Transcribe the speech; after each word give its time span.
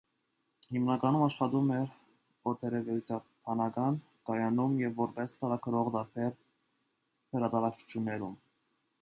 Հիմնականում 0.75 1.25
աշխատում 1.25 1.67
էր 1.79 1.91
օդերևութաբանական 2.51 3.99
կայանում 4.31 4.75
և 4.85 4.97
որպես 5.03 5.37
լրագրող 5.43 5.93
տարբեր 5.99 6.35
հրատարակչություններում։ 7.37 8.37